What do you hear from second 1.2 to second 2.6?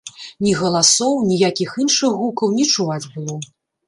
ніякіх іншых гукаў